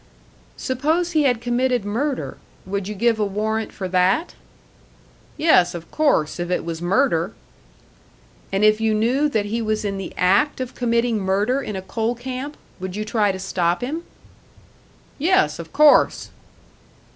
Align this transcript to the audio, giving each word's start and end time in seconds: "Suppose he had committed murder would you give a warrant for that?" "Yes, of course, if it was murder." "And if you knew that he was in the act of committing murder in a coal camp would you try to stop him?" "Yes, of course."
"Suppose 0.57 1.11
he 1.11 1.25
had 1.25 1.41
committed 1.41 1.85
murder 1.85 2.39
would 2.65 2.87
you 2.87 2.95
give 2.95 3.19
a 3.19 3.23
warrant 3.23 3.71
for 3.71 3.87
that?" 3.89 4.33
"Yes, 5.37 5.75
of 5.75 5.91
course, 5.91 6.39
if 6.39 6.49
it 6.49 6.65
was 6.65 6.81
murder." 6.81 7.33
"And 8.51 8.63
if 8.65 8.81
you 8.81 8.95
knew 8.95 9.29
that 9.29 9.45
he 9.45 9.61
was 9.61 9.85
in 9.85 9.99
the 9.99 10.11
act 10.17 10.59
of 10.59 10.73
committing 10.73 11.19
murder 11.19 11.61
in 11.61 11.75
a 11.75 11.83
coal 11.83 12.15
camp 12.15 12.57
would 12.79 12.95
you 12.95 13.05
try 13.05 13.31
to 13.31 13.37
stop 13.37 13.81
him?" 13.81 14.01
"Yes, 15.19 15.59
of 15.59 15.71
course." 15.71 16.31